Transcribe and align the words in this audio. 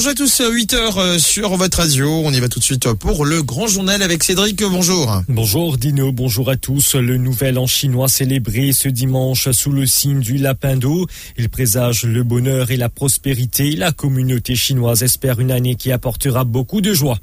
Bonjour 0.00 0.12
à 0.12 0.14
tous, 0.14 0.40
8h 0.40 1.18
sur 1.18 1.54
votre 1.58 1.76
radio. 1.76 2.08
On 2.24 2.32
y 2.32 2.40
va 2.40 2.48
tout 2.48 2.58
de 2.58 2.64
suite 2.64 2.90
pour 2.94 3.26
le 3.26 3.42
grand 3.42 3.66
journal 3.66 4.00
avec 4.00 4.22
Cédric. 4.22 4.62
Bonjour. 4.62 5.20
Bonjour 5.28 5.76
Dino, 5.76 6.10
bonjour 6.10 6.48
à 6.48 6.56
tous. 6.56 6.94
Le 6.94 7.18
nouvel 7.18 7.58
an 7.58 7.66
chinois 7.66 8.08
célébré 8.08 8.72
ce 8.72 8.88
dimanche 8.88 9.50
sous 9.50 9.72
le 9.72 9.84
signe 9.84 10.20
du 10.20 10.38
lapin 10.38 10.78
d'eau. 10.78 11.06
Il 11.36 11.50
présage 11.50 12.04
le 12.04 12.22
bonheur 12.22 12.70
et 12.70 12.78
la 12.78 12.88
prospérité. 12.88 13.76
La 13.76 13.92
communauté 13.92 14.56
chinoise 14.56 15.02
espère 15.02 15.38
une 15.38 15.50
année 15.50 15.74
qui 15.74 15.92
apportera 15.92 16.44
beaucoup 16.44 16.80
de 16.80 16.94
joie. 16.94 17.18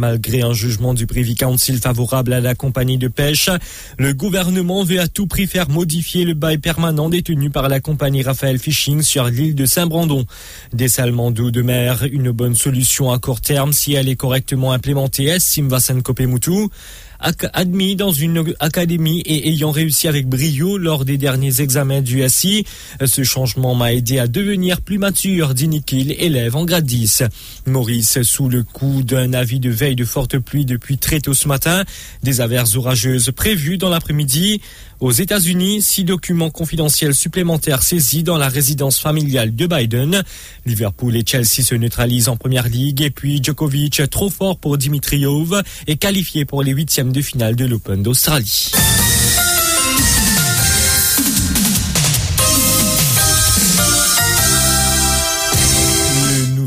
Malgré 0.00 0.40
un 0.40 0.54
jugement 0.54 0.94
du 0.94 1.06
Privy 1.06 1.34
Council 1.34 1.76
favorable 1.76 2.32
à 2.32 2.40
la 2.40 2.54
compagnie 2.54 2.96
de 2.96 3.06
pêche, 3.06 3.50
le 3.98 4.14
gouvernement 4.14 4.82
veut 4.82 4.98
à 4.98 5.08
tout 5.08 5.26
prix 5.26 5.46
faire 5.46 5.68
modifier 5.68 6.24
le 6.24 6.32
bail 6.32 6.56
permanent 6.56 7.10
détenu 7.10 7.50
par 7.50 7.68
la 7.68 7.80
compagnie 7.80 8.22
Raphaël 8.22 8.58
Fishing 8.58 9.02
sur 9.02 9.26
l'île 9.26 9.54
de 9.54 9.66
Saint-Brandon. 9.66 10.24
Dessalement 10.72 11.30
d'eau 11.30 11.50
de 11.50 11.60
mer, 11.60 12.04
une 12.10 12.30
bonne 12.30 12.54
solution 12.54 13.12
à 13.12 13.18
court 13.18 13.42
terme 13.42 13.74
si 13.74 13.92
elle 13.92 14.08
est 14.08 14.16
correctement 14.16 14.72
implémentée, 14.72 15.26
estime 15.26 15.68
Vassan 15.68 16.00
Kopemutu 16.00 16.70
admis 17.20 17.96
dans 17.96 18.12
une 18.12 18.54
académie 18.60 19.20
et 19.20 19.48
ayant 19.48 19.70
réussi 19.70 20.08
avec 20.08 20.26
brio 20.26 20.78
lors 20.78 21.04
des 21.04 21.18
derniers 21.18 21.60
examens 21.60 22.00
du 22.00 22.26
SI. 22.28 22.64
Ce 23.04 23.22
changement 23.22 23.74
m'a 23.74 23.92
aidé 23.92 24.18
à 24.18 24.26
devenir 24.26 24.80
plus 24.80 24.98
mature, 24.98 25.54
dit 25.54 25.68
Nikhil, 25.68 26.12
élève 26.18 26.56
en 26.56 26.64
grade 26.64 26.84
10. 26.84 27.24
Maurice, 27.66 28.22
sous 28.22 28.48
le 28.48 28.62
coup 28.62 29.02
d'un 29.02 29.32
avis 29.32 29.60
de 29.60 29.70
veille 29.70 29.96
de 29.96 30.04
forte 30.04 30.38
pluie 30.38 30.64
depuis 30.64 30.98
très 30.98 31.20
tôt 31.20 31.34
ce 31.34 31.48
matin, 31.48 31.84
des 32.22 32.40
averses 32.40 32.76
orageuses 32.76 33.30
prévues 33.34 33.78
dans 33.78 33.90
l'après-midi. 33.90 34.60
Aux 35.00 35.12
États-Unis, 35.12 35.80
six 35.80 36.04
documents 36.04 36.50
confidentiels 36.50 37.14
supplémentaires 37.14 37.82
saisis 37.82 38.22
dans 38.22 38.36
la 38.36 38.50
résidence 38.50 38.98
familiale 38.98 39.56
de 39.56 39.66
Biden. 39.66 40.22
Liverpool 40.66 41.16
et 41.16 41.24
Chelsea 41.24 41.64
se 41.64 41.74
neutralisent 41.74 42.28
en 42.28 42.36
première 42.36 42.68
ligue 42.68 43.00
et 43.00 43.10
puis 43.10 43.42
Djokovic, 43.42 44.02
trop 44.10 44.28
fort 44.28 44.58
pour 44.58 44.76
Dimitriov, 44.76 45.62
est 45.86 45.96
qualifié 45.96 46.44
pour 46.44 46.62
les 46.62 46.72
huitièmes 46.72 47.09
de 47.12 47.22
finale 47.22 47.56
de 47.56 47.64
l'Open 47.66 48.02
d'Australie. 48.02 48.70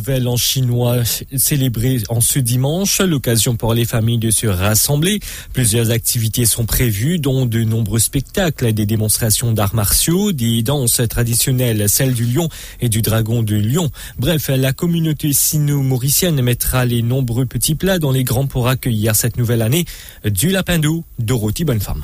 Nouvel 0.05 0.27
an 0.27 0.35
chinois 0.35 0.97
célébré 1.37 2.01
en 2.09 2.19
ce 2.19 2.37
dimanche, 2.37 2.99
l'occasion 2.99 3.55
pour 3.55 3.73
les 3.73 3.85
familles 3.85 4.17
de 4.17 4.31
se 4.31 4.47
rassembler. 4.47 5.21
Plusieurs 5.53 5.91
activités 5.91 6.45
sont 6.45 6.65
prévues, 6.65 7.19
dont 7.19 7.45
de 7.45 7.63
nombreux 7.63 7.99
spectacles, 7.99 8.73
des 8.73 8.85
démonstrations 8.85 9.53
d'arts 9.53 9.75
martiaux, 9.75 10.33
des 10.33 10.61
danses 10.61 10.99
traditionnelles, 11.09 11.87
celles 11.87 12.13
du 12.13 12.25
lion 12.25 12.49
et 12.81 12.89
du 12.89 13.01
dragon 13.01 13.43
de 13.43 13.55
Lyon. 13.55 13.91
Bref, 14.19 14.49
la 14.49 14.73
communauté 14.73 15.31
sino-mauricienne 15.31 16.41
mettra 16.41 16.83
les 16.83 17.01
nombreux 17.01 17.45
petits 17.45 17.75
plats 17.75 17.97
dans 17.97 18.11
les 18.11 18.25
grands 18.25 18.47
pour 18.47 18.67
accueillir 18.67 19.15
cette 19.15 19.37
nouvelle 19.37 19.61
année 19.61 19.85
du 20.25 20.49
lapin 20.49 20.79
d'eau, 20.79 21.05
Dorothy 21.17 21.63
Bonnefemme. 21.63 22.03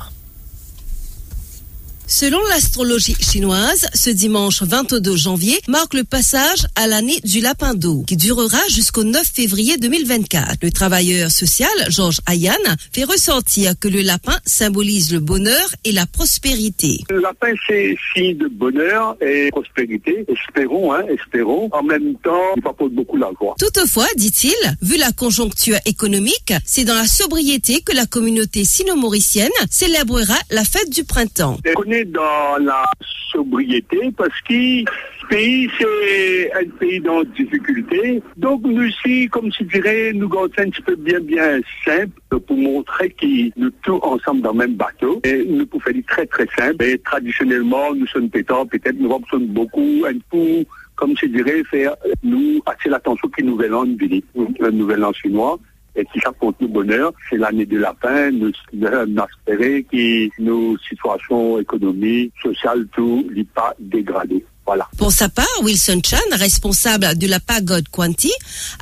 Selon 2.10 2.40
l'astrologie 2.48 3.14
chinoise, 3.14 3.86
ce 3.94 4.10
dimanche 4.10 4.64
22 4.64 5.14
janvier 5.14 5.60
marque 5.68 5.94
le 5.94 6.02
passage 6.02 6.66
à 6.74 6.88
l'année 6.88 7.20
du 7.22 7.40
lapin 7.40 7.72
d'eau, 7.72 8.02
qui 8.04 8.16
durera 8.16 8.58
jusqu'au 8.68 9.04
9 9.04 9.24
février 9.24 9.76
2024. 9.76 10.56
Le 10.60 10.72
travailleur 10.72 11.30
social, 11.30 11.70
Georges 11.88 12.18
Ayan, 12.26 12.50
fait 12.92 13.04
ressentir 13.04 13.74
que 13.78 13.86
le 13.86 14.02
lapin 14.02 14.36
symbolise 14.44 15.12
le 15.12 15.20
bonheur 15.20 15.68
et 15.84 15.92
la 15.92 16.04
prospérité. 16.04 16.98
Le 17.10 17.20
lapin, 17.20 17.52
c'est 17.68 17.96
signe 18.12 18.36
de 18.36 18.48
bonheur 18.48 19.16
et 19.20 19.48
prospérité. 19.52 20.26
Espérons, 20.26 20.92
hein, 20.92 21.04
espérons. 21.08 21.68
En 21.70 21.84
même 21.84 22.16
temps, 22.24 22.54
il 22.56 22.66
apporte 22.66 22.92
beaucoup 22.92 23.18
la 23.18 23.30
joie. 23.38 23.54
Toutefois, 23.56 24.08
dit-il, 24.16 24.56
vu 24.82 24.96
la 24.96 25.12
conjoncture 25.12 25.78
économique, 25.86 26.52
c'est 26.66 26.84
dans 26.84 26.96
la 26.96 27.06
sobriété 27.06 27.82
que 27.82 27.94
la 27.94 28.06
communauté 28.06 28.64
sino-mauricienne 28.64 29.48
célébrera 29.70 30.36
la 30.50 30.64
fête 30.64 30.90
du 30.90 31.04
printemps 31.04 31.56
dans 32.04 32.58
la 32.60 32.84
sobriété 33.30 34.10
parce 34.16 34.40
que 34.42 34.84
pays, 35.30 35.70
c'est 35.78 36.52
un 36.52 36.68
pays 36.78 37.00
dans 37.00 37.22
difficulté. 37.22 38.22
Donc, 38.36 38.62
nous 38.64 38.82
ici, 38.82 39.28
comme 39.30 39.50
je 39.52 39.64
dirais, 39.64 40.12
nous 40.12 40.28
gardons 40.28 40.52
un 40.58 40.70
petit 40.70 40.82
peu 40.82 40.96
bien, 40.96 41.20
bien 41.20 41.60
simple 41.84 42.40
pour 42.46 42.56
montrer 42.56 43.10
que 43.10 43.58
nous 43.58 43.70
tous 43.82 44.00
ensemble 44.02 44.42
dans 44.42 44.52
le 44.52 44.58
même 44.58 44.74
bateau. 44.74 45.20
Et 45.24 45.44
nous 45.48 45.66
pouvons 45.66 45.84
faire 45.84 45.94
très, 46.08 46.26
très 46.26 46.46
simple. 46.58 46.84
Et 46.84 46.98
traditionnellement, 46.98 47.94
nous 47.94 48.06
sommes 48.08 48.28
pétants, 48.28 48.66
peut-être 48.66 48.98
nous 48.98 49.10
sommes 49.30 49.46
beaucoup, 49.46 50.04
un 50.06 50.18
peu, 50.30 50.64
comme 50.96 51.16
je 51.16 51.26
dirais, 51.26 51.62
faire, 51.70 51.94
nous, 52.24 52.60
attirer 52.66 52.90
l'attention 52.90 53.28
qui 53.28 53.44
nouvel 53.44 53.74
an, 53.74 53.84
un 53.84 54.70
nouvel 54.70 55.04
an 55.04 55.12
chinois 55.12 55.58
et 55.96 56.04
qui 56.04 56.20
apporte 56.24 56.56
le 56.60 56.68
bonheur. 56.68 57.12
C'est 57.28 57.36
l'année 57.36 57.66
du 57.66 57.78
lapin. 57.78 58.30
Nous, 58.30 58.52
nous 58.72 58.86
espérons 58.86 59.82
que 59.90 60.42
nos 60.42 60.78
situations 60.78 61.58
économiques, 61.58 62.32
sociales, 62.42 62.86
tout, 62.94 63.26
n'est 63.34 63.44
pas 63.44 63.74
dégradé. 63.78 64.44
Voilà. 64.66 64.86
Pour 64.98 65.10
sa 65.10 65.28
part, 65.28 65.46
Wilson 65.64 66.00
Chan, 66.04 66.18
responsable 66.32 67.18
de 67.18 67.26
la 67.26 67.40
pagode 67.40 67.88
Quanti, 67.88 68.30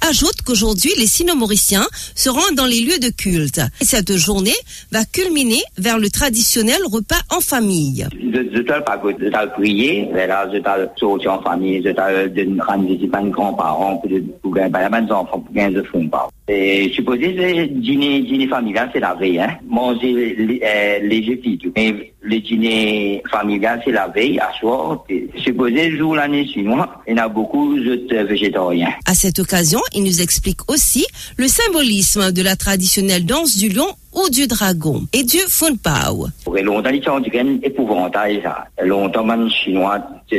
ajoute 0.06 0.42
qu'aujourd'hui, 0.44 0.90
les 0.98 1.06
sino-mauriciens 1.06 1.86
se 2.14 2.28
rendent 2.28 2.56
dans 2.56 2.66
les 2.66 2.80
lieux 2.80 2.98
de 2.98 3.08
culte. 3.08 3.62
Et 3.80 3.86
cette 3.86 4.14
journée 4.16 4.56
va 4.92 5.06
culminer 5.06 5.62
vers 5.78 5.98
le 5.98 6.10
traditionnel 6.10 6.80
repas 6.92 7.20
en 7.30 7.40
famille. 7.40 8.06
Je 8.12 8.50
suis 8.52 8.64
pagode, 8.84 9.16
je 9.18 9.26
suis 9.26 9.50
prier, 9.56 10.08
là, 10.12 10.46
je 10.52 10.56
suis 10.56 11.00
sorti 11.00 11.26
en 11.28 11.40
famille, 11.40 11.82
je 11.82 11.88
suis 11.88 12.60
rendre 12.60 12.86
visite 12.86 13.14
à 13.14 13.22
mes 13.22 13.30
grands-parents, 13.30 14.02
pour 14.42 14.52
gagner 14.52 15.06
des 15.06 15.12
enfants, 15.12 15.40
pour 15.40 15.54
gagner 15.54 15.76
des 15.80 15.84
fonds. 15.86 16.10
Et 16.50 16.90
supposé, 16.94 17.68
dîner, 17.70 18.22
dîner 18.22 18.48
familial, 18.48 18.90
c'est 18.92 19.00
la 19.00 19.14
veille, 19.14 19.38
hein. 19.38 19.58
Manger 19.68 20.34
léger 21.02 21.38
tout. 21.38 21.72
Mais 21.76 22.12
le 22.22 22.40
dîner 22.40 23.22
familial, 23.30 23.82
c'est 23.84 23.92
la 23.92 24.08
veille, 24.08 24.38
à 24.38 24.50
soir. 24.58 25.04
Supposé, 25.36 25.96
jour 25.96 26.16
l'année 26.16 26.46
chinoise, 26.46 26.88
il 27.06 27.16
y 27.16 27.18
a 27.18 27.28
beaucoup 27.28 27.78
de 27.78 28.22
végétariens. 28.22 28.92
À 29.04 29.14
cette 29.14 29.38
occasion, 29.38 29.80
il 29.94 30.04
nous 30.04 30.22
explique 30.22 30.70
aussi 30.70 31.04
le 31.36 31.48
symbolisme 31.48 32.32
de 32.32 32.42
la 32.42 32.56
traditionnelle 32.56 33.26
danse 33.26 33.58
du 33.58 33.68
lion 33.68 33.88
ou 34.18 34.30
du 34.30 34.46
dragon 34.46 35.02
et 35.12 35.22
du 35.22 35.38
Funpao. 35.48 36.28
Chinois, 39.50 39.98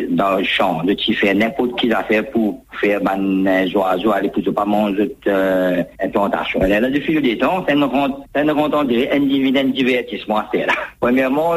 dans 0.09 0.37
le 0.37 0.43
champ, 0.43 0.83
de 0.83 0.95
faire 1.13 1.35
n'importe 1.35 1.79
qui 1.79 1.91
affaire 1.91 2.29
pour 2.31 2.63
faire 2.81 2.99
des 3.01 3.75
oiseaux, 3.75 4.11
aller 4.11 4.29
pour 4.29 4.53
pas 4.53 4.65
manger 4.65 5.15
euh, 5.27 5.83
implantation. 6.01 6.59
Là, 6.61 6.81
depuis 6.89 7.13
le 7.13 7.37
temps, 7.37 7.65
ça 7.67 7.75
ne 7.75 7.85
rend, 7.85 8.25
ça 8.33 8.43
ne 8.43 8.51
rend 8.51 8.69
un 8.73 9.65
divertissement 9.65 10.37
à 10.37 10.49
faire. 10.51 10.67
Premièrement, 10.99 11.53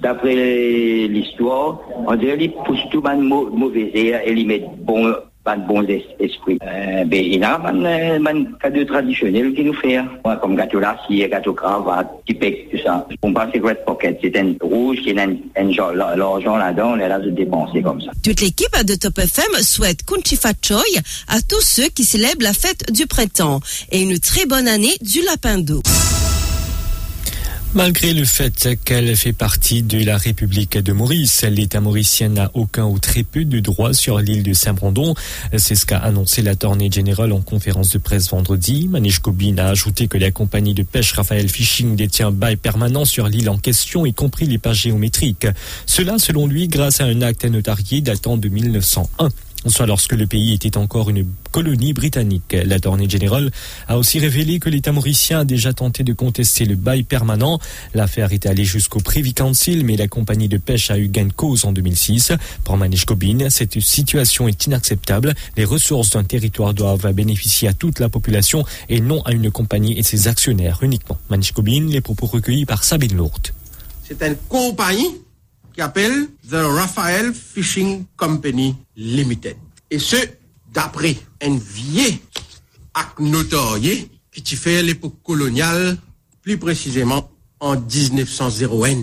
d'après 0.00 0.34
l'histoire, 1.08 1.78
on 2.06 2.14
dirait 2.16 2.38
qu'ils 2.38 2.52
poussent 2.52 2.88
tout 2.90 3.02
mauvais 3.02 3.90
et 3.94 4.32
ils 4.32 4.46
mettent 4.46 4.68
bon 4.80 5.14
pas 5.44 5.56
de 5.56 5.66
bons 5.66 5.86
esprits. 6.20 6.58
Euh, 6.62 7.04
ben, 7.04 7.24
il 7.24 7.40
y 7.40 7.44
a 7.44 7.60
un 7.60 8.44
cadeau 8.60 8.84
traditionnel 8.84 9.54
qui 9.54 9.64
nous 9.64 9.74
fait. 9.74 9.98
Ouais, 10.24 10.34
comme 10.40 10.56
gâteau 10.56 10.80
l'acier, 10.80 11.28
gâteau 11.28 11.52
cravate, 11.52 12.08
pec, 12.26 12.70
tout 12.70 12.78
ça. 12.84 13.06
On 13.22 13.32
que 13.32 13.58
Red 13.60 13.84
Pocket, 13.84 14.18
c'est 14.22 14.36
un 14.36 14.54
rouge 14.60 14.98
qui 15.02 15.18
a 15.18 15.26
l'argent 16.16 16.56
là-dedans, 16.56 16.92
on 16.94 16.98
est 16.98 17.08
là 17.08 17.18
de 17.18 17.30
dépenser 17.30 17.82
comme 17.82 18.00
ça. 18.00 18.12
Toute 18.22 18.40
l'équipe 18.40 18.84
de 18.84 18.94
Top 18.94 19.18
FM 19.18 19.62
souhaite 19.62 20.04
Kunchifa 20.04 20.50
Choi 20.62 20.82
à 21.28 21.40
tous 21.42 21.60
ceux 21.60 21.88
qui 21.88 22.04
célèbrent 22.04 22.42
la 22.42 22.52
fête 22.52 22.90
du 22.92 23.06
printemps 23.06 23.60
et 23.90 24.02
une 24.02 24.18
très 24.18 24.46
bonne 24.46 24.68
année 24.68 24.94
du 25.00 25.20
lapin 25.22 25.58
d'eau. 25.58 25.82
Malgré 27.74 28.12
le 28.12 28.26
fait 28.26 28.76
qu'elle 28.84 29.16
fait 29.16 29.32
partie 29.32 29.82
de 29.82 30.04
la 30.04 30.18
République 30.18 30.76
de 30.76 30.92
Maurice, 30.92 31.42
l'État 31.44 31.80
mauricien 31.80 32.28
n'a 32.28 32.50
aucun 32.52 32.84
ou 32.84 32.98
très 32.98 33.22
peu 33.22 33.46
de 33.46 33.60
droits 33.60 33.94
sur 33.94 34.18
l'île 34.18 34.42
de 34.42 34.52
Saint-Brandon. 34.52 35.14
C'est 35.56 35.74
ce 35.74 35.86
qu'a 35.86 35.96
annoncé 35.96 36.42
la 36.42 36.54
tournée 36.54 36.90
générale 36.92 37.32
en 37.32 37.40
conférence 37.40 37.88
de 37.88 37.96
presse 37.96 38.28
vendredi. 38.28 38.88
Manish 38.88 39.20
Kobin 39.20 39.56
a 39.56 39.68
ajouté 39.68 40.06
que 40.06 40.18
la 40.18 40.30
compagnie 40.30 40.74
de 40.74 40.82
pêche 40.82 41.12
Raphaël 41.12 41.48
Fishing 41.48 41.96
détient 41.96 42.28
un 42.28 42.30
bail 42.32 42.56
permanent 42.56 43.06
sur 43.06 43.26
l'île 43.26 43.48
en 43.48 43.56
question, 43.56 44.04
y 44.04 44.12
compris 44.12 44.46
les 44.46 44.58
pages 44.58 44.82
géométriques. 44.82 45.46
Cela, 45.86 46.18
selon 46.18 46.46
lui, 46.46 46.68
grâce 46.68 47.00
à 47.00 47.04
un 47.04 47.22
acte 47.22 47.46
notarié 47.46 48.02
datant 48.02 48.36
de 48.36 48.50
1901. 48.50 49.30
Soit 49.70 49.86
lorsque 49.86 50.12
le 50.12 50.26
pays 50.26 50.52
était 50.52 50.76
encore 50.76 51.10
une 51.10 51.26
colonie 51.50 51.92
britannique. 51.92 52.56
La 52.64 52.80
tournée 52.80 53.08
générale 53.08 53.50
a 53.88 53.98
aussi 53.98 54.18
révélé 54.18 54.58
que 54.58 54.68
l'État 54.68 54.92
mauricien 54.92 55.40
a 55.40 55.44
déjà 55.44 55.72
tenté 55.72 56.02
de 56.02 56.12
contester 56.12 56.64
le 56.64 56.76
bail 56.76 57.02
permanent. 57.02 57.58
L'affaire 57.94 58.32
est 58.32 58.46
allée 58.46 58.64
jusqu'au 58.64 59.00
Privy 59.00 59.34
Council, 59.34 59.84
mais 59.84 59.96
la 59.96 60.08
compagnie 60.08 60.48
de 60.48 60.58
pêche 60.58 60.90
a 60.90 60.98
eu 60.98 61.08
gain 61.08 61.26
de 61.26 61.32
cause 61.32 61.64
en 61.64 61.72
2006. 61.72 62.32
Pour 62.64 62.76
Manish 62.76 63.04
Kobin, 63.04 63.50
cette 63.50 63.78
situation 63.80 64.48
est 64.48 64.66
inacceptable. 64.66 65.34
Les 65.56 65.64
ressources 65.64 66.10
d'un 66.10 66.24
territoire 66.24 66.74
doivent 66.74 67.12
bénéficier 67.12 67.68
à 67.68 67.72
toute 67.72 68.00
la 68.00 68.08
population 68.08 68.64
et 68.88 69.00
non 69.00 69.22
à 69.22 69.32
une 69.32 69.50
compagnie 69.50 69.98
et 69.98 70.02
ses 70.02 70.28
actionnaires 70.28 70.78
uniquement. 70.82 71.18
Manish 71.30 71.52
les 71.66 72.00
propos 72.00 72.26
recueillis 72.26 72.66
par 72.66 72.82
Sabine 72.84 73.16
Lourdes. 73.16 73.48
C'est 74.02 74.20
une 74.26 74.36
compagnie 74.48 75.21
qui 75.72 75.80
appelle 75.80 76.28
The 76.48 76.54
Raphael 76.54 77.32
Fishing 77.32 78.04
Company 78.16 78.76
Limited. 78.96 79.56
Et 79.90 79.98
ce, 79.98 80.16
d'après 80.72 81.16
un 81.42 81.56
vieil 81.56 82.20
acte 82.94 83.20
notorié 83.20 84.08
qui 84.30 84.42
t'y 84.42 84.56
fait 84.56 84.82
l'époque 84.82 85.16
coloniale, 85.22 85.96
plus 86.42 86.58
précisément 86.58 87.30
en 87.60 87.76
1901. 87.76 88.96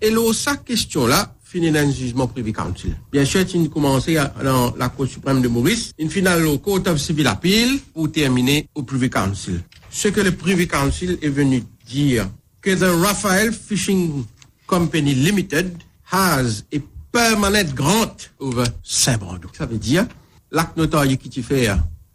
Et 0.00 0.10
là, 0.10 0.32
sa 0.32 0.56
question-là, 0.56 1.34
finit 1.52 1.70
dans 1.70 1.86
le 1.86 1.92
jugement 1.92 2.26
privé 2.26 2.50
council. 2.50 2.96
Bien 3.12 3.26
sûr, 3.26 3.44
il 3.54 3.68
commençait 3.68 4.16
dans 4.42 4.74
la 4.76 4.88
Cour 4.88 5.06
suprême 5.06 5.42
de 5.42 5.48
Maurice, 5.48 5.92
une 5.98 6.08
finale 6.08 6.46
au 6.46 6.58
Court 6.58 6.80
of 6.86 6.98
Civil 6.98 7.26
Appeal 7.26 7.78
pour 7.92 8.10
terminer 8.10 8.66
au 8.74 8.82
privé 8.82 9.10
council. 9.10 9.60
Ce 9.90 10.08
que 10.08 10.22
le 10.22 10.32
privé 10.32 10.66
council 10.66 11.18
est 11.20 11.28
venu 11.28 11.62
dire 11.86 12.26
que 12.62 12.70
The 12.70 13.04
Raphael 13.04 13.52
Fishing 13.52 14.24
Company 14.66 15.14
Limited 15.14 15.76
has 16.12 16.64
a 16.72 16.78
permanent 17.10 17.74
grant 17.74 18.30
over 18.38 18.66
Saint-Brando. 18.82 19.48
Ça 19.52 19.66
veut 19.66 19.78
dire, 19.78 20.06
l'acte 20.50 20.76
notarié 20.76 21.16
qui 21.16 21.42
fait 21.42 21.68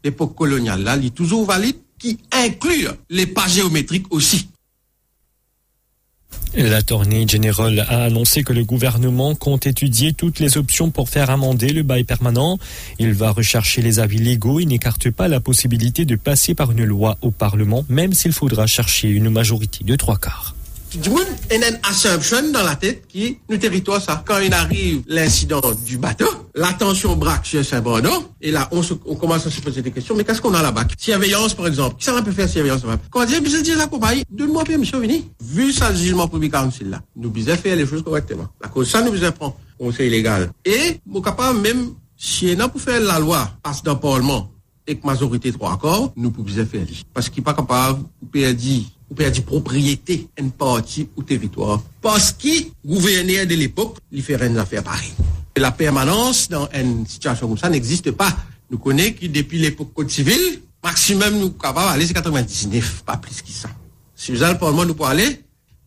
l'époque 0.03 0.35
coloniale, 0.35 0.83
là, 0.83 0.95
il 0.95 1.07
est 1.07 1.15
toujours 1.15 1.45
valide, 1.45 1.75
qui 1.99 2.19
inclut 2.31 2.88
les 3.09 3.25
pas 3.25 3.47
géométriques 3.47 4.05
aussi. 4.11 4.47
La 6.53 6.81
tournée 6.81 7.27
générale 7.27 7.85
a 7.88 8.05
annoncé 8.05 8.44
que 8.44 8.53
le 8.53 8.63
gouvernement 8.63 9.35
compte 9.35 9.67
étudier 9.67 10.13
toutes 10.13 10.39
les 10.39 10.57
options 10.57 10.91
pour 10.91 11.09
faire 11.09 11.29
amender 11.29 11.73
le 11.73 11.83
bail 11.83 12.03
permanent. 12.03 12.57
Il 12.99 13.13
va 13.13 13.31
rechercher 13.31 13.81
les 13.81 13.99
avis 13.99 14.17
légaux 14.17 14.59
et 14.59 14.65
n'écarte 14.65 15.11
pas 15.11 15.27
la 15.27 15.39
possibilité 15.39 16.05
de 16.05 16.15
passer 16.15 16.55
par 16.55 16.71
une 16.71 16.85
loi 16.85 17.17
au 17.21 17.31
Parlement, 17.31 17.85
même 17.89 18.13
s'il 18.13 18.31
faudra 18.31 18.65
chercher 18.65 19.09
une 19.09 19.29
majorité 19.29 19.83
de 19.83 19.95
trois 19.95 20.17
quarts. 20.17 20.55
Du 20.94 21.10
monde, 21.10 21.19
une 21.51 21.63
assumption 21.84 22.50
dans 22.51 22.63
la 22.63 22.75
tête 22.75 23.07
qui 23.07 23.39
nous 23.50 23.57
territoire 23.57 24.01
ça. 24.01 24.24
Quand 24.25 24.39
il 24.39 24.54
arrive 24.54 25.04
l'incident 25.07 25.62
du 25.86 25.98
bateau, 25.98 26.28
l'attention 26.56 27.18
braque 27.18 27.45
sur 27.45 27.63
Saint-Bruno, 27.63 28.10
et 28.42 28.51
là, 28.51 28.69
on, 28.72 28.81
se, 28.81 28.94
on, 29.06 29.16
commence 29.16 29.45
à 29.45 29.51
se 29.51 29.60
poser 29.60 29.81
des 29.81 29.92
questions. 29.92 30.16
Mais 30.16 30.24
qu'est-ce 30.24 30.42
qu'on 30.42 30.54
a 30.54 30.62
là-bas? 30.62 30.86
Surveillance, 30.98 31.54
par 31.54 31.68
exemple. 31.68 31.98
Qui 31.98 32.06
ça 32.06 32.22
peut 32.22 32.31
faire 32.31 32.48
surveillance 32.48 32.81
Quand 33.12 33.22
on 33.22 33.25
dit, 33.25 33.34
je 33.34 33.62
dis 33.62 33.75
la 33.75 33.88
compagnie, 33.88 34.24
donne-moi 34.30 34.63
permission, 34.63 35.00
venez. 35.00 35.25
Vu 35.42 35.74
ça, 35.74 35.92
le 35.92 35.98
jugement 35.98 36.28
public 36.28 36.54
council 36.54 36.90
là, 36.90 37.01
nous 37.18 37.30
bisons 37.30 37.57
faire 37.57 37.75
les 37.75 37.86
choses 37.86 38.04
correctement. 38.04 38.48
La 38.62 38.69
cause, 38.69 38.90
ça 38.90 39.01
nous 39.01 39.12
bisons 39.12 39.31
prendre 39.33 39.57
conseil 39.78 40.10
légal. 40.10 40.51
Et, 40.63 41.01
mon 41.06 41.22
capable, 41.22 41.60
même, 41.60 41.95
si 42.16 42.56
on 42.57 42.60
a 42.62 42.69
pour 42.69 42.80
faire 42.80 43.01
la 43.01 43.19
loi, 43.19 43.51
passe 43.62 43.83
dans 43.83 43.94
le 43.94 44.00
Parlement, 44.00 44.50
et 44.88 44.98
que 44.98 45.06
majorité 45.06 45.51
trois 45.51 45.74
accords, 45.74 46.13
nous 46.16 46.31
pouvons 46.31 46.66
faire. 46.66 46.86
Parce 47.13 47.30
qu'il 47.30 47.42
n'est 47.42 47.45
pas 47.45 47.54
capable, 47.54 48.04
ou 48.22 48.25
peut 48.25 48.54
dire, 48.54 48.83
ou 49.09 49.15
perdi 49.15 49.42
propriété 49.42 50.27
en 50.39 50.50
parti 50.50 51.07
ou 51.15 51.24
territoire. 51.24 51.81
Parce 52.01 52.31
qui 52.31 52.71
gouvernait 52.86 53.45
de 53.45 53.56
l'époque, 53.56 53.98
l'y 54.12 54.21
ferait 54.21 54.48
une 54.48 54.57
affaire 54.57 54.83
pareille. 54.83 55.13
La 55.56 55.71
permanence 55.71 56.50
dans 56.50 56.69
une 56.74 57.07
situation 57.07 57.48
comme 57.48 57.57
ça 57.57 57.69
n'existe 57.69 58.12
pas. 58.12 58.36
Nou 58.68 58.81
konen 58.83 59.13
ki 59.15 59.30
depi 59.31 59.62
l'epok 59.62 59.94
kote 59.95 60.12
sivil, 60.12 60.42
maksimum 60.83 61.39
nou 61.39 61.56
kava 61.59 61.86
wale 61.92 62.07
se 62.07 62.15
99, 62.15 63.04
pa 63.07 63.15
plis 63.24 63.39
ki 63.39 63.56
sa. 63.56 63.71
Si 64.18 64.33
wazal 64.36 64.57
parman 64.59 64.89
nou 64.89 64.98
pou 64.98 65.07
wale, 65.07 65.27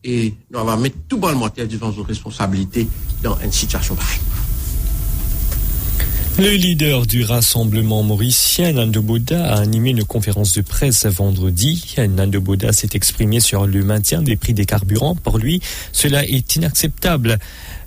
e 0.01 0.33
nou 0.49 0.63
avan 0.63 0.81
met 0.81 0.97
tout 1.05 1.21
bonnementè 1.21 1.67
di 1.69 1.77
van 1.81 1.93
sou 1.93 2.07
responsabilité 2.09 2.87
dan 3.21 3.37
en 3.37 3.53
sityasyon 3.53 4.01
barek. 4.01 4.30
Le 6.41 6.55
leader 6.55 7.05
du 7.05 7.23
Rassemblement 7.23 8.01
mauricien, 8.01 8.73
Nando 8.73 9.03
Boda, 9.03 9.53
a 9.53 9.59
animé 9.59 9.91
une 9.91 10.03
conférence 10.03 10.53
de 10.53 10.61
presse 10.61 11.05
vendredi. 11.05 11.93
Nando 11.99 12.41
Boda 12.41 12.73
s'est 12.73 12.89
exprimé 12.95 13.39
sur 13.39 13.67
le 13.67 13.83
maintien 13.83 14.23
des 14.23 14.35
prix 14.37 14.55
des 14.55 14.65
carburants. 14.65 15.13
Pour 15.13 15.37
lui, 15.37 15.61
cela 15.91 16.25
est 16.25 16.55
inacceptable. 16.55 17.37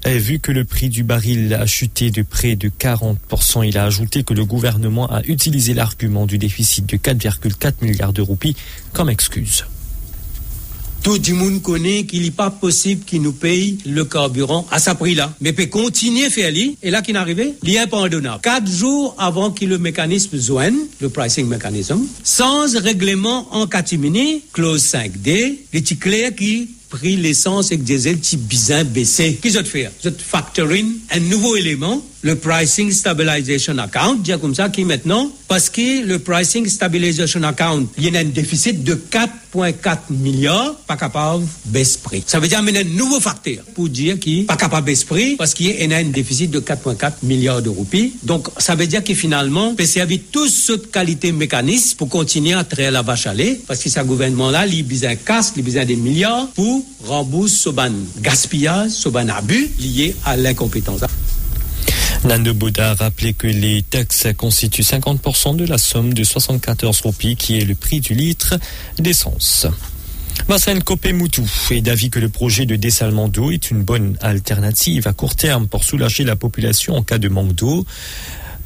Vu 0.06 0.38
que 0.38 0.52
le 0.52 0.64
prix 0.64 0.88
du 0.88 1.02
baril 1.02 1.52
a 1.52 1.66
chuté 1.66 2.12
de 2.12 2.22
près 2.22 2.54
de 2.54 2.68
40%, 2.68 3.66
il 3.66 3.76
a 3.76 3.86
ajouté 3.86 4.22
que 4.22 4.34
le 4.34 4.44
gouvernement 4.44 5.10
a 5.10 5.24
utilisé 5.24 5.74
l'argument 5.74 6.24
du 6.24 6.38
déficit 6.38 6.86
de 6.86 6.96
4,4 6.96 7.72
milliards 7.82 8.12
de 8.12 8.22
roupies 8.22 8.54
comme 8.92 9.10
excuse. 9.10 9.64
Tout 11.04 11.20
le 11.28 11.34
monde 11.34 11.60
connaît 11.60 12.04
qu'il 12.04 12.22
n'est 12.22 12.30
pas 12.30 12.48
possible 12.48 13.04
qu'il 13.04 13.20
nous 13.20 13.34
paye 13.34 13.76
le 13.84 14.06
carburant 14.06 14.66
à 14.70 14.78
ce 14.78 14.90
prix-là. 14.92 15.34
Mais 15.42 15.52
peut 15.52 15.66
continuer 15.66 16.24
à 16.24 16.30
faire 16.30 16.50
lui. 16.50 16.78
Et 16.82 16.90
là, 16.90 17.02
qu'il 17.02 17.14
est 17.14 17.18
arrivé, 17.18 17.52
il 17.62 17.74
est 17.74 17.78
impardonnable. 17.78 18.40
Quatre 18.42 18.66
jours 18.66 19.14
avant 19.18 19.50
que 19.50 19.66
le 19.66 19.76
mécanisme 19.76 20.40
joigne, 20.40 20.78
le 21.02 21.10
pricing 21.10 21.46
mécanisme, 21.46 22.06
sans 22.22 22.74
règlement 22.80 23.54
en 23.54 23.66
catimini, 23.66 24.44
clause 24.54 24.82
5D, 24.82 25.56
il 25.74 25.78
est 25.78 26.00
clair 26.00 26.34
qui 26.34 26.70
prix 26.88 27.16
l'essence 27.16 27.70
et 27.72 27.76
le 27.76 27.82
diesel 27.82 28.20
qui 28.20 28.38
bizarre 28.38 28.84
baissé. 28.84 29.38
Qu'est-ce 29.42 29.58
que 29.58 29.64
fait? 29.64 29.90
Vous 30.02 30.10
factoring 30.16 30.86
un 31.10 31.20
nouveau 31.20 31.56
élément, 31.56 32.02
le 32.24 32.36
pricing 32.36 32.90
stabilization 32.90 33.76
account, 33.76 34.14
dire 34.14 34.40
comme 34.40 34.54
ça, 34.54 34.70
qui 34.70 34.84
maintenant, 34.86 35.30
parce 35.46 35.68
que 35.68 36.04
le 36.06 36.18
pricing 36.18 36.66
stabilization 36.66 37.42
account, 37.42 37.86
il 37.98 38.10
y 38.10 38.16
a 38.16 38.20
un 38.20 38.24
déficit 38.24 38.82
de 38.82 38.94
4,4 38.94 39.98
milliards, 40.08 40.74
pas 40.86 40.96
capable 40.96 41.44
baisse 41.66 41.98
prix. 41.98 42.24
Ça 42.26 42.40
veut 42.40 42.48
dire 42.48 42.64
qu'il 42.64 42.74
y 42.74 42.78
a 42.78 42.80
un 42.80 42.84
nouveau 42.84 43.20
facteur 43.20 43.62
pour 43.74 43.90
dire 43.90 44.18
qu'il 44.18 44.38
n'est 44.38 44.44
pas 44.44 44.56
capable 44.56 44.86
baisse 44.86 45.04
prix, 45.04 45.36
parce 45.36 45.52
qu'il 45.52 45.66
y 45.66 45.94
a 45.94 45.96
un 45.98 46.04
déficit 46.04 46.50
de 46.50 46.60
4,4 46.60 47.12
milliards 47.24 47.60
de 47.60 47.68
roupies. 47.68 48.14
Donc, 48.22 48.48
ça 48.56 48.74
veut 48.74 48.86
dire 48.86 49.04
que 49.04 49.12
finalement, 49.12 49.74
servir 49.84 50.20
toute 50.32 50.50
cette 50.50 50.90
qualité 50.90 51.30
mécanisme 51.30 51.98
pour 51.98 52.08
continuer 52.08 52.54
à 52.54 52.64
traiter 52.64 52.90
la 52.90 53.02
vache 53.02 53.26
à 53.26 53.34
lait, 53.34 53.60
parce 53.66 53.80
que 53.80 53.90
ce 53.90 54.00
gouvernement-là, 54.00 54.66
il 54.66 54.80
a 54.80 54.82
besoin 54.82 55.10
de 55.10 55.16
casse, 55.16 55.52
il 55.56 55.60
a 55.60 55.62
besoin 55.62 55.84
des 55.84 55.96
milliards 55.96 56.48
pour 56.54 56.86
rembourser 57.04 57.54
ce 57.64 57.70
gaspillage, 58.22 58.92
ce 58.92 59.10
ban 59.10 59.28
abus 59.28 59.68
lié 59.78 60.16
à 60.24 60.38
l'incompétence. 60.38 61.00
Nando 62.24 62.54
Boda 62.54 62.92
a 62.92 62.94
rappelé 62.94 63.34
que 63.34 63.46
les 63.46 63.82
taxes 63.82 64.28
constituent 64.36 64.82
50% 64.82 65.56
de 65.56 65.66
la 65.66 65.76
somme 65.76 66.14
de 66.14 66.24
74 66.24 67.02
roupies 67.02 67.36
qui 67.36 67.58
est 67.58 67.66
le 67.66 67.74
prix 67.74 68.00
du 68.00 68.14
litre 68.14 68.54
d'essence. 68.98 69.66
Vincent 70.48 70.78
Kopé-Moutou 70.80 71.46
est 71.70 71.82
d'avis 71.82 72.08
que 72.08 72.19
le 72.19 72.31
projet 72.31 72.64
de 72.64 72.76
dessalement 72.76 73.28
d'eau 73.28 73.50
est 73.50 73.70
une 73.70 73.82
bonne 73.82 74.16
alternative 74.22 75.06
à 75.06 75.12
court 75.12 75.36
terme 75.36 75.69
pour 75.69 75.84
soulager 75.84 76.24
la 76.24 76.34
population 76.34 76.94
en 76.94 77.02
cas 77.02 77.19
de 77.19 77.28
manque 77.28 77.52
d'eau. 77.52 77.84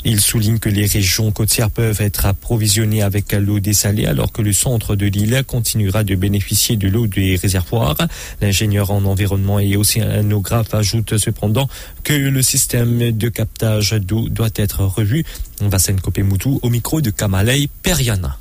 Il 0.05 0.21
souligne 0.21 0.59
que 0.59 0.69
les 0.69 0.87
régions 0.87 1.31
côtières 1.33 1.71
peuvent 1.71 2.01
être 2.01 2.27
approvisionnées 2.27 3.03
avec 3.03 3.33
l'eau 3.33 3.61
dessalée 3.61 4.07
alors 4.07 4.33
que 4.33 4.43
le 4.43 4.53
centre 4.53 4.97
de 4.97 5.07
l'île 5.07 5.43
continuera 5.47 6.05
de 6.05 6.15
bénéficier 6.15 6.77
de 6.77 6.89
l'eau 6.89 7.07
des 7.07 7.37
réservoirs. 7.37 7.97
L'ingénieur 8.41 8.91
en 8.91 9.05
environnement 9.05 9.59
et 9.59 9.77
océanographe 9.77 10.75
ajoute 10.75 11.19
cependant 11.19 11.69
que 12.05 12.13
le 12.13 12.43
système 12.43 13.13
de 13.13 13.29
captage 13.29 13.93
d'eau 13.93 14.29
doit 14.29 14.51
être 14.57 14.85
revu. 14.85 15.25
Vincent 15.61 15.97
Kopé-Moutou 15.97 16.61
au 16.63 16.71
micro 16.71 17.01
de 17.01 17.11
Kamalei 17.11 17.69
Periana. 17.83 18.39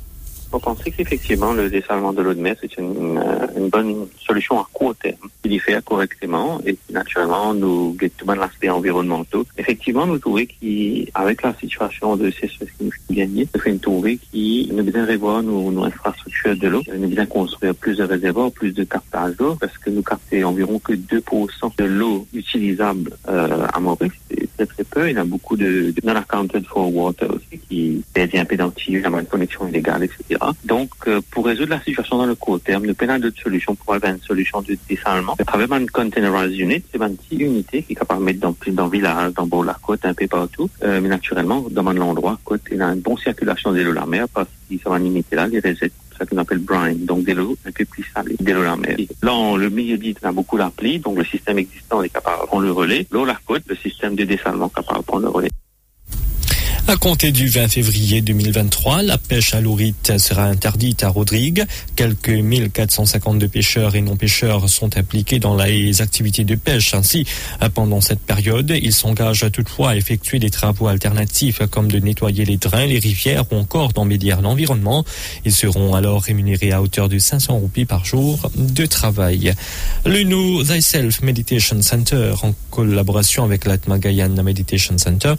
On 0.52 0.58
pensait 0.58 0.90
qu'effectivement, 0.90 1.52
le 1.52 1.68
dessalement 1.68 2.12
de 2.12 2.22
l'eau 2.22 2.34
de 2.34 2.40
mer, 2.40 2.56
c'est 2.60 2.76
une, 2.78 3.20
une, 3.56 3.68
bonne 3.68 4.06
solution 4.18 4.58
à 4.60 4.66
court 4.72 4.94
terme. 4.96 5.16
Il 5.44 5.52
y 5.52 5.58
fait 5.58 5.82
correctement 5.84 6.60
et 6.64 6.76
naturellement, 6.90 7.52
nous 7.54 7.94
guettons 7.98 8.32
l'aspect 8.32 8.70
environnemental. 8.70 9.42
Effectivement, 9.58 10.06
nous 10.06 10.18
trouvons 10.18 10.44
qu'avec 10.46 11.42
la 11.42 11.54
situation 11.54 12.16
de 12.16 12.30
ces 12.30 12.48
choses 12.48 12.68
qui 12.78 12.84
nous 12.84 13.78
trouver 13.78 14.18
qu'il 14.18 14.74
nous 14.74 14.82
bien 14.84 15.06
revoir 15.06 15.42
nos, 15.42 15.70
nos 15.70 15.84
infrastructures 15.84 16.56
de 16.56 16.68
l'eau. 16.68 16.82
Nous 16.96 17.08
bien 17.08 17.26
construire 17.26 17.74
plus 17.74 17.96
de 17.96 18.04
réservoirs, 18.04 18.50
plus 18.50 18.72
de 18.72 18.84
captage 18.84 19.36
d'eau, 19.36 19.56
parce 19.56 19.76
que 19.78 19.90
nous 19.90 20.02
captons 20.02 20.44
environ 20.44 20.78
que 20.78 20.92
2% 20.92 21.76
de 21.78 21.84
l'eau 21.84 22.26
utilisable 22.32 23.10
euh, 23.28 23.66
à 23.72 23.80
Maurice. 23.80 24.12
C'est 24.58 24.66
très 24.66 24.84
peu. 24.84 25.08
Il 25.08 25.16
y 25.16 25.18
a 25.18 25.24
beaucoup 25.24 25.56
de, 25.56 25.92
de 25.92 26.00
non-accounted 26.04 26.66
for 26.66 26.92
water 26.94 27.28
aussi 27.30 27.58
qui 27.68 28.02
est 28.14 28.38
un 28.38 28.44
peu 28.44 28.56
d'antilles, 28.56 29.00
la 29.00 29.22
connexion 29.22 29.68
illégale, 29.68 30.04
etc. 30.04 30.40
Donc, 30.64 30.90
euh, 31.06 31.20
pour 31.30 31.46
résoudre 31.46 31.70
la 31.70 31.82
situation 31.82 32.18
dans 32.18 32.26
le 32.26 32.34
court 32.34 32.60
terme, 32.60 32.86
nous 32.86 32.94
prenons 32.94 33.18
d'autres 33.18 33.40
solutions 33.40 33.74
pour 33.74 33.94
avoir 33.94 34.12
une 34.12 34.20
solution 34.20 34.60
de 34.62 34.76
dessalement. 34.88 35.36
À 35.38 35.44
travers 35.44 35.72
une 35.72 35.88
containerized 35.88 36.58
unit, 36.58 36.82
c'est 36.90 37.00
une 37.00 37.16
petite 37.16 37.40
unité 37.40 37.82
qui 37.82 37.92
est 37.92 37.96
capable 37.96 38.20
de 38.20 38.24
mettre 38.26 38.40
dans 38.40 38.54
dans 38.72 38.84
le 38.86 38.90
village, 38.90 39.32
dans 39.34 39.46
bord 39.46 39.64
la 39.64 39.74
côte, 39.74 40.04
un 40.04 40.14
peu 40.14 40.26
partout. 40.26 40.68
Euh, 40.82 41.00
mais 41.00 41.08
naturellement, 41.08 41.64
dans 41.70 41.92
l'endroit, 41.92 42.38
côte, 42.44 42.62
il 42.70 42.78
y 42.78 42.80
a 42.80 42.88
une 42.88 43.00
bonne 43.00 43.18
circulation 43.18 43.72
de 43.72 43.80
l'eau 43.80 43.92
la 43.92 44.06
mer 44.06 44.26
parce 44.28 44.48
que 44.68 44.76
ça 44.82 44.90
va 44.90 44.98
limiter 44.98 45.36
là 45.36 45.46
les 45.46 45.60
résettes 45.60 45.92
ça 46.18 46.26
qu'on 46.26 46.38
appelle 46.38 46.58
brine, 46.58 47.04
donc 47.04 47.24
de 47.24 47.32
l'eau 47.32 47.56
un 47.64 47.72
peu 47.72 47.84
plus 47.84 48.04
salée, 48.14 48.36
de 48.38 48.52
l'eau 48.52 48.62
la 48.62 48.76
mer. 48.76 48.96
Là, 49.22 49.34
on, 49.34 49.56
le 49.56 49.68
on 49.68 50.28
a 50.28 50.32
beaucoup 50.32 50.56
l'appli, 50.56 50.98
donc 50.98 51.16
le 51.18 51.24
système 51.24 51.58
existant 51.58 52.02
est 52.02 52.08
capable 52.08 52.42
de 52.42 52.46
prendre 52.46 52.64
le 52.64 52.72
relais. 52.72 53.06
L'eau 53.10 53.24
la 53.24 53.38
côte, 53.46 53.62
le 53.68 53.76
système 53.76 54.14
de 54.16 54.24
dessalement 54.24 54.66
est 54.66 54.74
capable 54.74 55.00
de 55.00 55.04
prendre 55.04 55.22
le 55.22 55.30
relais. 55.30 55.50
À 56.90 56.96
compter 56.96 57.32
du 57.32 57.48
20 57.48 57.68
février 57.68 58.22
2023, 58.22 59.02
la 59.02 59.18
pêche 59.18 59.52
à 59.52 59.60
l'ourite 59.60 60.16
sera 60.16 60.44
interdite 60.44 61.04
à 61.04 61.10
Rodrigue. 61.10 61.66
Quelques 61.96 62.30
1452 62.30 63.46
pêcheurs 63.46 63.94
et 63.94 64.00
non-pêcheurs 64.00 64.70
sont 64.70 64.96
impliqués 64.96 65.38
dans 65.38 65.54
les 65.54 66.00
activités 66.00 66.44
de 66.44 66.54
pêche. 66.54 66.94
Ainsi, 66.94 67.26
pendant 67.74 68.00
cette 68.00 68.20
période, 68.20 68.70
ils 68.70 68.94
s'engagent 68.94 69.52
toutefois 69.52 69.90
à 69.90 69.96
effectuer 69.96 70.38
des 70.38 70.48
travaux 70.48 70.86
alternatifs 70.86 71.60
comme 71.66 71.92
de 71.92 71.98
nettoyer 71.98 72.46
les 72.46 72.56
drains, 72.56 72.86
les 72.86 72.98
rivières 72.98 73.44
ou 73.52 73.56
encore 73.56 73.92
d'embellir 73.92 74.40
l'environnement. 74.40 75.04
Ils 75.44 75.52
seront 75.52 75.94
alors 75.94 76.22
rémunérés 76.22 76.72
à 76.72 76.80
hauteur 76.80 77.10
de 77.10 77.18
500 77.18 77.58
roupies 77.58 77.84
par 77.84 78.06
jour 78.06 78.50
de 78.56 78.86
travail. 78.86 79.52
Le 80.06 80.22
Know 80.22 80.64
Thyself 80.64 81.20
Meditation 81.20 81.82
Center, 81.82 82.32
en 82.42 82.54
collaboration 82.70 83.44
avec 83.44 83.66
l'Atmagayan 83.66 84.42
Meditation 84.42 84.96
Center, 84.96 85.34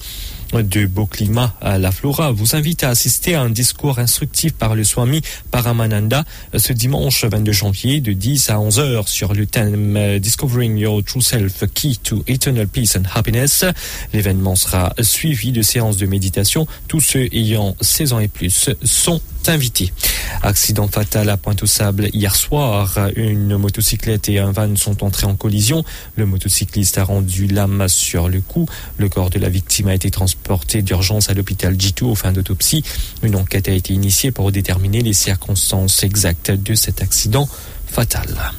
de 0.54 0.88
Beau 0.88 1.06
Climat 1.06 1.54
à 1.62 1.78
la 1.78 1.92
Flora 1.92 2.32
vous 2.32 2.56
invite 2.56 2.84
à 2.84 2.90
assister 2.90 3.36
à 3.36 3.42
un 3.42 3.50
discours 3.50 4.00
instructif 4.00 4.54
par 4.54 4.76
le 4.76 4.84
Swami 4.84 5.22
Paramananda 5.52 6.24
ce 6.58 6.74
dimanche 6.74 7.24
22 7.24 7.52
janvier 7.52 8.02
de 8.02 8.14
10 8.14 8.50
à 8.50 8.60
11 8.60 8.80
heures 8.80 9.08
sur 9.08 9.34
le 9.34 9.46
thème 9.46 9.96
euh, 9.96 10.20
Discovering 10.20 10.76
Your 10.78 11.04
True 11.04 11.22
Self, 11.22 11.66
Key 11.74 11.94
to 12.04 12.24
Eternal 12.28 12.68
Peace 12.68 12.98
and 12.98 13.04
Happiness. 13.14 13.64
L'événement 14.12 14.56
sera 14.56 14.94
suivi 15.02 15.52
de 15.52 15.62
séances 15.62 15.98
de 15.98 16.08
méditation. 16.08 16.68
Tous 16.88 17.02
ceux 17.02 17.28
ayant 17.32 17.76
16 17.82 18.14
ans 18.14 18.20
et 18.20 18.28
plus 18.28 18.72
sont 18.84 19.22
invités. 19.48 19.94
Accident 20.42 20.88
fatal 20.88 21.30
à 21.30 21.38
Pointe-au-Sable 21.38 22.10
hier 22.14 22.36
soir. 22.36 22.98
Une 23.16 23.58
motocyclette 23.58 24.30
et 24.30 24.40
un 24.40 24.52
van 24.52 24.76
sont 24.76 25.04
entrés 25.04 25.26
en 25.26 25.36
collision. 25.36 25.84
Le 26.16 26.26
motocycliste 26.26 26.98
a 26.98 27.04
rendu 27.04 27.48
l'âme 27.48 27.88
sur 27.88 28.30
le 28.30 28.42
coup. 28.42 28.68
Le 28.98 29.10
corps 29.10 29.30
de 29.30 29.40
la 29.40 29.50
victime 29.50 29.88
a 29.88 29.94
été 29.94 30.12
transporté 30.12 30.82
d'urgence 30.82 31.30
à 31.30 31.34
l'hôpital 31.34 31.76
G2 31.76 32.06
au 32.06 32.16
fin 32.16 32.32
d'autopsie. 32.32 32.84
Une 33.24 33.36
enquête 33.36 33.68
a 33.68 33.74
été 33.74 33.94
initiée 33.94 34.32
pour 34.32 34.52
déterminer 34.52 35.02
les 35.02 35.14
circonstances 35.14 36.04
exactes 36.04 36.52
de 36.52 36.76
cet 36.76 37.02
accident 37.02 37.48
fatal. 37.88 38.54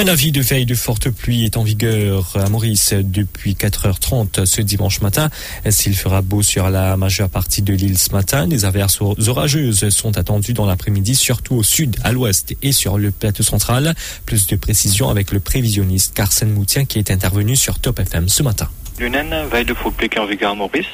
Un 0.00 0.08
avis 0.08 0.32
de 0.32 0.40
veille 0.40 0.64
de 0.64 0.74
forte 0.74 1.10
pluie 1.10 1.44
est 1.44 1.58
en 1.58 1.62
vigueur 1.62 2.34
à 2.34 2.48
Maurice 2.48 2.94
depuis 2.94 3.52
4h30 3.52 4.46
ce 4.46 4.62
dimanche 4.62 5.02
matin. 5.02 5.28
S'il 5.68 5.94
fera 5.94 6.22
beau 6.22 6.42
sur 6.42 6.70
la 6.70 6.96
majeure 6.96 7.28
partie 7.28 7.60
de 7.60 7.74
l'île 7.74 7.98
ce 7.98 8.10
matin, 8.12 8.48
des 8.48 8.64
averses 8.64 9.02
orageuses 9.02 9.90
sont 9.90 10.16
attendues 10.16 10.54
dans 10.54 10.64
l'après-midi, 10.64 11.14
surtout 11.14 11.56
au 11.56 11.62
sud, 11.62 11.96
à 12.02 12.12
l'ouest 12.12 12.56
et 12.62 12.72
sur 12.72 12.96
le 12.96 13.10
plateau 13.10 13.42
central. 13.42 13.94
Plus 14.24 14.46
de 14.46 14.56
précisions 14.56 15.10
avec 15.10 15.32
le 15.32 15.40
prévisionniste 15.40 16.14
Carsen 16.14 16.50
Moutien 16.50 16.86
qui 16.86 16.98
est 16.98 17.10
intervenu 17.10 17.54
sur 17.54 17.78
Top 17.78 18.00
FM 18.00 18.30
ce 18.30 18.42
matin. 18.42 18.70
Lunen, 18.98 19.34
veille 19.52 19.66
de 19.66 19.74
forte 19.74 19.96
pluie 19.96 20.08
en 20.18 20.24
vigueur 20.24 20.52
à 20.52 20.54
Maurice. 20.54 20.86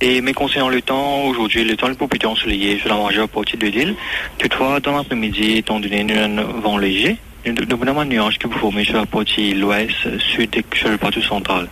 Et 0.00 0.20
mais 0.20 0.32
concernant 0.32 0.68
le 0.68 0.82
temps, 0.82 1.26
aujourd'hui, 1.26 1.62
le 1.62 1.76
temps 1.76 1.92
est 1.92 2.08
plutôt 2.08 2.30
ensoleillé 2.30 2.80
sur 2.80 2.88
la 2.88 3.00
majeure 3.00 3.28
partie 3.28 3.56
de 3.56 3.68
l'île. 3.68 3.94
Toutefois, 4.38 4.80
dans 4.80 4.96
l'après-midi, 4.96 5.58
étant 5.58 5.78
donné 5.78 6.12
un 6.12 6.42
vent 6.60 6.76
léger, 6.76 7.18
nous 7.44 7.90
avons 7.90 8.00
un 8.00 8.04
nuage 8.04 8.38
qui 8.38 8.46
vous 8.46 8.58
former 8.58 8.84
sur 8.84 8.94
la 8.94 9.06
partie 9.06 9.52
l'ouest, 9.54 10.18
sud 10.18 10.56
et 10.56 10.64
sur 10.76 10.90
le 10.90 10.96
partout 10.96 11.22
central. 11.22 11.68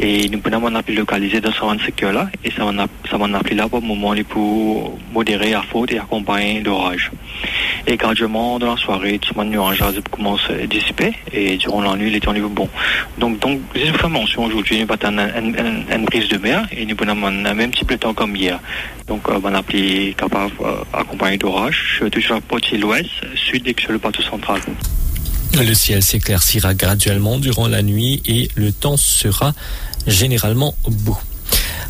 Et 0.00 0.28
nous 0.28 0.40
avons 0.52 0.66
un 0.66 0.74
appel 0.74 0.96
localisé 0.96 1.40
dans 1.40 1.52
ce 1.52 1.84
secteur-là 1.84 2.28
et 2.42 2.50
ça 2.50 2.64
va 2.64 3.38
appeler 3.38 3.54
là 3.54 3.68
pour 3.68 3.80
le 3.80 3.86
moment 3.86 4.14
pour 4.28 4.98
modérer 5.12 5.50
la 5.50 5.62
faute 5.62 5.92
et 5.92 5.98
accompagner 5.98 6.60
l'orage. 6.60 7.10
Et 7.88 7.96
graduellement, 7.96 8.58
dans 8.58 8.74
la 8.74 8.76
soirée, 8.76 9.18
tout 9.20 9.32
ce 9.32 9.44
nuage 9.44 9.82
commence 10.10 10.40
à 10.50 10.66
dissiper 10.66 11.12
et 11.32 11.56
durant 11.56 11.82
la 11.82 11.94
nuit, 11.94 12.12
est 12.14 12.26
en 12.26 12.32
niveau 12.32 12.48
bon. 12.48 12.68
Donc, 13.18 13.38
donc, 13.38 13.60
les 13.74 13.88
informations 13.88 14.44
aujourd'hui, 14.44 14.84
nous 14.84 14.92
avons 14.92 15.18
une, 15.38 15.84
une, 15.92 16.04
brise 16.04 16.28
de 16.28 16.38
mer 16.38 16.66
et 16.72 16.84
nous 16.84 16.96
avons 17.00 17.26
un 17.26 17.54
même 17.54 17.72
type 17.72 17.90
de 17.90 17.96
temps 17.96 18.12
comme 18.12 18.34
hier. 18.34 18.58
Donc, 19.06 19.28
on 19.28 19.38
va 19.38 19.56
appeler 19.56 20.14
capable 20.18 20.52
d'accompagner 20.92 21.38
l'orage 21.38 22.00
sur 22.10 22.34
la 22.34 22.40
partie 22.40 22.76
l'ouest, 22.76 23.08
sud 23.36 23.68
et 23.68 23.76
sur 23.78 23.92
le 23.92 23.98
partout 23.98 24.22
central. 24.22 24.60
Le 25.54 25.74
ciel 25.74 26.02
s'éclaircira 26.02 26.74
graduellement 26.74 27.38
durant 27.38 27.68
la 27.68 27.82
nuit 27.82 28.20
et 28.26 28.50
le 28.56 28.72
temps 28.72 28.96
sera 28.96 29.54
généralement 30.06 30.74
beau. 30.88 31.16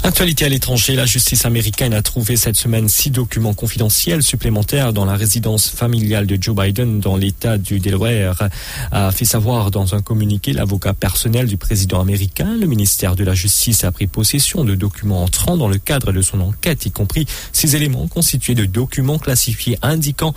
Actualité 0.07 0.45
à 0.45 0.49
l'étranger, 0.49 0.95
la 0.95 1.05
justice 1.05 1.47
américaine 1.47 1.93
a 1.93 2.01
trouvé 2.01 2.37
cette 2.37 2.55
semaine 2.55 2.89
six 2.89 3.11
documents 3.11 3.55
confidentiels 3.55 4.23
supplémentaires 4.23 4.93
dans 4.93 5.05
la 5.05 5.17
résidence 5.17 5.69
familiale 5.69 6.29
de 6.29 6.41
Joe 6.41 6.55
Biden 6.55 7.01
dans 7.01 7.17
l'État 7.17 7.59
du 7.59 7.81
Delaware, 7.81 8.49
a 8.93 9.11
fait 9.11 9.25
savoir 9.25 9.73
dans 9.73 9.97
un 9.97 10.03
communiqué 10.03 10.53
l'avocat 10.53 10.95
personnel 10.95 11.49
du 11.49 11.57
président 11.57 12.01
américain. 12.01 12.57
Le 12.57 12.67
ministère 12.67 13.17
de 13.17 13.25
la 13.25 13.35
Justice 13.35 13.83
a 13.83 13.91
pris 13.91 14.07
possession 14.07 14.63
de 14.63 14.77
documents 14.77 15.25
entrant 15.25 15.57
dans 15.57 15.67
le 15.67 15.79
cadre 15.79 16.13
de 16.13 16.23
son 16.23 16.41
enquête, 16.41 16.87
y 16.87 16.93
compris 16.93 17.27
ces 17.51 17.75
éléments 17.75 18.07
constitués 18.07 18.55
de 18.55 18.65
documents 18.65 19.19
classifiés 19.19 19.77
indiquant 19.83 20.35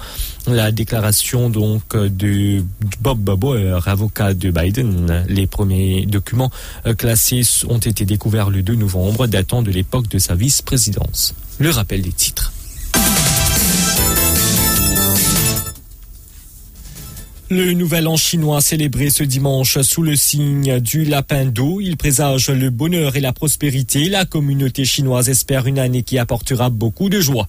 la 0.47 0.71
déclaration 0.71 1.51
donc 1.51 1.95
de 1.95 2.63
Bob 3.01 3.19
Bauer, 3.19 3.88
avocat 3.88 4.33
de 4.33 4.49
Biden. 4.49 5.25
Les 5.29 5.45
premiers 5.45 6.07
documents 6.07 6.49
classés 6.97 7.43
ont 7.69 7.77
été 7.77 8.05
découverts 8.05 8.49
le 8.49 8.63
2 8.63 8.73
novembre, 8.73 9.27
datant 9.27 9.58
de 9.61 9.71
l'époque 9.71 10.07
de 10.07 10.19
sa 10.19 10.35
vice-présidence. 10.35 11.33
Le 11.59 11.69
rappel 11.69 12.01
des 12.01 12.11
titres. 12.11 12.53
Le 17.51 17.73
nouvel 17.73 18.07
an 18.07 18.15
chinois 18.15 18.61
célébré 18.61 19.09
ce 19.09 19.23
dimanche 19.23 19.81
sous 19.81 20.03
le 20.03 20.15
signe 20.15 20.79
du 20.79 21.03
lapin 21.03 21.45
d'eau. 21.45 21.81
Il 21.81 21.97
présage 21.97 22.51
le 22.51 22.69
bonheur 22.69 23.15
et 23.15 23.21
la 23.21 23.33
prospérité. 23.33 24.07
La 24.07 24.25
communauté 24.25 24.85
chinoise 24.85 25.29
espère 25.29 25.65
une 25.65 25.79
année 25.79 26.03
qui 26.03 26.19
apportera 26.19 26.69
beaucoup 26.69 27.09
de 27.09 27.19
joie. 27.19 27.47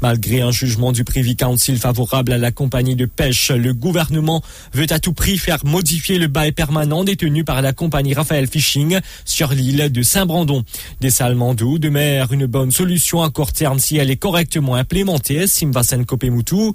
Malgré 0.00 0.40
un 0.40 0.52
jugement 0.52 0.90
du 0.90 1.04
Privy 1.04 1.36
Council 1.36 1.76
favorable 1.76 2.32
à 2.32 2.38
la 2.38 2.50
compagnie 2.50 2.96
de 2.96 3.04
pêche, 3.04 3.50
le 3.50 3.74
gouvernement 3.74 4.42
veut 4.72 4.86
à 4.88 4.98
tout 4.98 5.12
prix 5.12 5.36
faire 5.36 5.66
modifier 5.66 6.16
le 6.16 6.28
bail 6.28 6.52
permanent 6.52 7.04
détenu 7.04 7.44
par 7.44 7.60
la 7.60 7.74
compagnie 7.74 8.14
Raphaël 8.14 8.46
Fishing 8.46 9.00
sur 9.26 9.52
l'île 9.52 9.92
de 9.92 10.02
Saint-Brandon. 10.02 10.64
Des 11.02 11.10
salements 11.10 11.52
d'eau 11.52 11.78
de 11.78 11.90
mer, 11.90 12.32
une 12.32 12.46
bonne 12.46 12.70
solution 12.70 13.22
à 13.22 13.28
court 13.28 13.52
terme 13.52 13.78
si 13.78 13.98
elle 13.98 14.10
est 14.10 14.16
correctement 14.16 14.76
implémentée, 14.76 15.46
Simvasen 15.46 16.06
Kopemutu. 16.06 16.72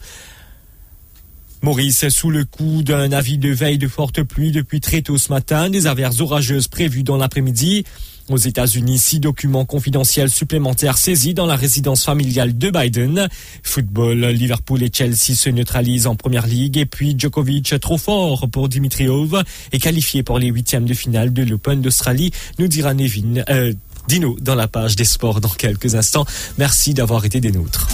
Maurice 1.62 2.04
est 2.04 2.10
sous 2.10 2.30
le 2.30 2.46
coup 2.46 2.84
d'un 2.84 3.12
avis 3.12 3.38
de 3.38 3.50
veille 3.50 3.78
de 3.78 3.88
forte 3.88 4.22
pluie 4.22 4.52
depuis 4.52 4.80
très 4.80 5.02
tôt 5.02 5.18
ce 5.18 5.30
matin, 5.30 5.70
des 5.70 5.88
averses 5.88 6.22
orageuses 6.22 6.68
prévues 6.68 7.04
dans 7.04 7.18
l'après-midi. 7.18 7.84
Aux 8.30 8.38
États-Unis, 8.38 8.98
six 9.00 9.20
documents 9.20 9.64
confidentiels 9.64 10.30
supplémentaires 10.30 10.98
saisis 10.98 11.34
dans 11.34 11.46
la 11.46 11.56
résidence 11.56 12.04
familiale 12.04 12.58
de 12.58 12.70
Biden. 12.70 13.30
Football, 13.64 14.26
Liverpool 14.26 14.84
et 14.84 14.92
Chelsea 14.94 15.34
se 15.34 15.50
neutralisent 15.50 16.08
en 16.08 16.16
première 16.16 16.46
ligue 16.46 16.78
et 16.78 16.86
puis 16.86 17.16
Djokovic, 17.18 17.80
trop 17.80 17.98
fort 17.98 18.50
pour 18.52 18.68
Dimitriov, 18.68 19.44
est 19.72 19.80
qualifié 19.80 20.24
pour 20.24 20.40
les 20.40 20.48
huitièmes 20.48 20.86
de 20.86 20.94
finale 20.94 21.32
de 21.32 21.44
l'Open 21.44 21.82
d'Australie, 21.82 22.32
nous 22.60 22.68
dira 22.68 22.94
Nevin, 22.94 23.44
euh, 23.50 23.74
Dino 24.10 24.38
dans 24.42 24.56
la 24.56 24.68
page 24.68 24.98
des 24.98 25.06
sports 25.06 25.40
dans 25.40 25.50
quelques 25.50 25.96
instants. 25.96 26.26
Merci 26.58 26.94
d'avoir 26.94 27.24
été 27.24 27.40
des 27.40 27.52
nôtres. 27.52 27.88